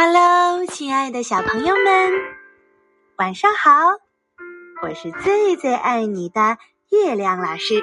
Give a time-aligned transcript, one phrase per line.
[0.00, 2.12] Hello，亲爱的小朋友们，
[3.16, 3.96] 晚上好！
[4.80, 6.56] 我是最最爱你的
[6.88, 7.82] 月亮老师。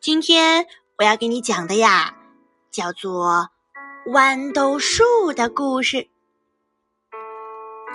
[0.00, 0.66] 今天
[0.96, 2.14] 我要给你讲的呀，
[2.70, 3.50] 叫做
[4.10, 5.98] 《豌豆树的故事》。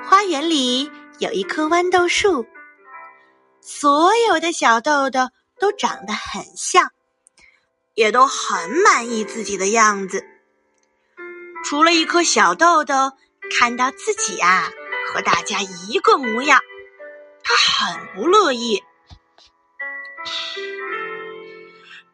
[0.08, 2.46] 花园里有一棵豌豆树，
[3.60, 6.92] 所有的小豆豆都长得很像，
[7.96, 10.24] 也都很满意自己的样子。
[11.70, 13.12] 除了一颗小豆豆，
[13.60, 14.70] 看到自己啊
[15.12, 16.62] 和大家一个模样，
[17.44, 18.82] 他很不乐意。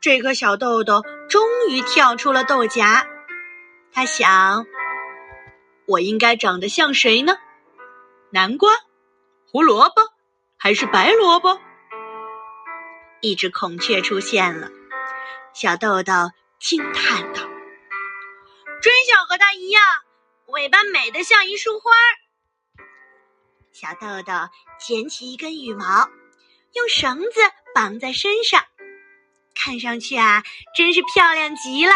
[0.01, 3.05] 这颗小豆豆终于跳出了豆荚，
[3.91, 4.65] 他想：
[5.85, 7.37] 我应该长得像谁呢？
[8.31, 8.71] 南瓜、
[9.51, 10.01] 胡萝卜，
[10.57, 11.59] 还是白萝卜？
[13.21, 14.71] 一只孔雀出现了，
[15.53, 17.52] 小豆豆惊叹道。
[18.83, 19.81] 真想和它一样，
[20.47, 21.89] 尾巴美得像一束花。
[23.71, 24.33] 小豆豆
[24.77, 26.09] 捡起一根羽毛，
[26.73, 27.39] 用绳子
[27.73, 28.65] 绑在身上，
[29.55, 30.43] 看上去啊，
[30.75, 31.93] 真是漂亮极了。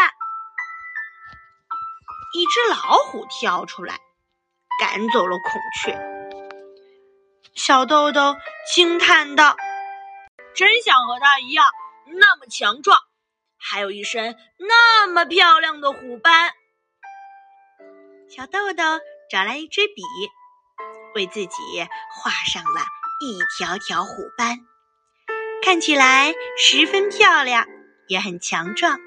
[2.32, 4.00] 一只老虎跳出来，
[4.80, 5.94] 赶走了孔雀。
[7.54, 8.34] 小豆豆
[8.74, 9.58] 惊叹道
[10.56, 11.66] ：“真想和它一样，
[12.06, 12.98] 那么强壮，
[13.58, 16.54] 还有一身那么漂亮的虎斑。”
[18.28, 18.84] 小豆豆
[19.30, 20.02] 找来一支笔，
[21.14, 21.48] 为自己
[22.12, 22.82] 画上了
[23.22, 24.58] 一条条虎斑，
[25.62, 27.66] 看起来十分漂亮，
[28.06, 29.00] 也很强壮。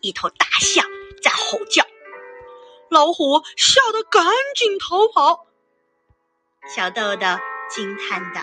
[0.00, 0.84] 一头大象
[1.22, 1.84] 在吼叫，
[2.90, 4.24] 老虎吓得赶
[4.56, 5.46] 紧逃跑。
[6.66, 7.26] 小豆豆
[7.70, 8.40] 惊叹道：“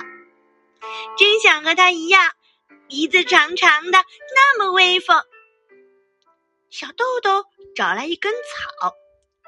[1.20, 2.32] 真想和它一样，
[2.88, 4.00] 鼻子长长的，
[4.34, 5.22] 那么威风。”
[6.72, 8.96] 小豆豆找来一根草。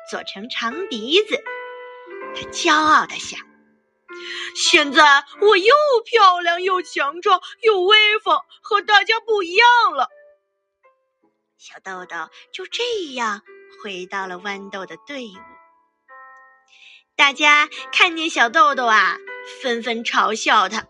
[0.10, 1.44] 做成长鼻子，
[2.36, 3.40] 他骄傲的想
[4.56, 5.74] ：“现在我又
[6.06, 10.10] 漂亮又强壮又威风，和大家不一样了。”
[11.58, 13.42] 小豆豆就这样
[13.84, 15.38] 回到了豌豆的队伍。
[17.16, 19.18] 大家看见小豆豆啊，
[19.62, 20.88] 纷纷嘲笑他。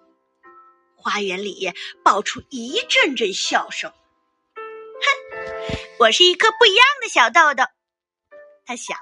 [0.96, 1.74] 花园里
[2.04, 3.92] 爆出一阵阵笑声。
[4.56, 5.42] 哼，
[6.00, 7.66] 我是一颗不一样的小豆豆。
[8.66, 8.98] 他想，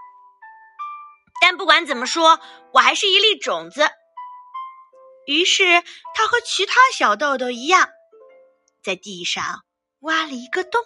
[1.42, 2.40] 但不管怎么说，
[2.74, 3.90] 我还是一粒种子。
[5.28, 5.84] 于是，
[6.16, 7.90] 他和其他小豆豆一样，
[8.84, 9.64] 在地上
[10.00, 10.82] 挖了一个洞，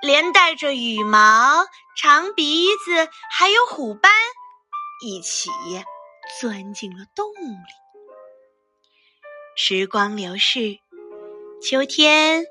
[0.00, 4.12] 连带着羽毛、长鼻子还有虎斑
[5.04, 5.50] 一起
[6.40, 7.56] 钻进了洞里。
[9.56, 10.78] 时光流逝，
[11.60, 12.44] 秋天、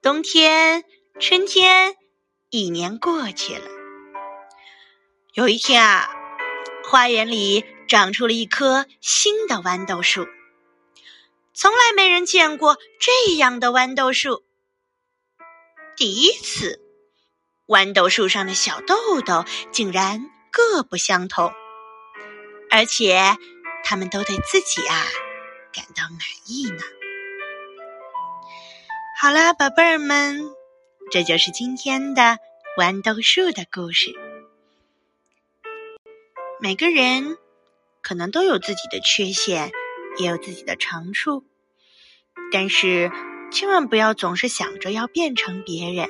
[0.00, 0.84] 冬天、
[1.18, 1.96] 春天，
[2.50, 3.83] 一年过去了。
[5.34, 6.08] 有一天啊，
[6.88, 10.28] 花园里长出了一棵新的豌豆树。
[11.52, 14.44] 从来没人见过这样的豌豆树。
[15.96, 16.80] 第一次，
[17.66, 21.52] 豌豆树上的小豆豆竟然各不相同，
[22.70, 23.36] 而且
[23.82, 25.04] 他们都对自己啊
[25.72, 26.78] 感到满意呢。
[29.20, 30.44] 好啦，宝贝儿们，
[31.10, 32.38] 这就是今天的
[32.78, 34.14] 豌豆树的故事。
[36.64, 37.36] 每个人
[38.00, 39.70] 可能都有自己的缺陷，
[40.16, 41.44] 也有自己的长处，
[42.50, 43.12] 但是
[43.52, 46.08] 千万不要总是想着要变成别人。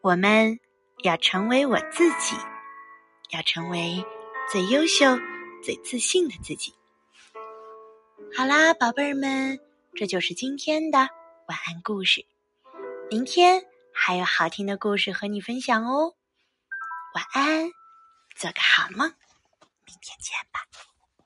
[0.00, 0.58] 我们
[1.04, 2.34] 要成为我自己，
[3.30, 4.04] 要成为
[4.50, 5.16] 最优秀、
[5.62, 6.74] 最自信的自己。
[8.36, 9.60] 好啦，宝贝儿们，
[9.94, 10.98] 这就是今天的
[11.46, 12.26] 晚安故事。
[13.08, 13.62] 明天
[13.94, 16.14] 还有好听的故事和你分享哦。
[17.14, 17.70] 晚安，
[18.34, 19.14] 做个好梦。
[19.84, 20.60] 明天见吧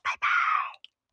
[0.01, 0.56] 拜拜。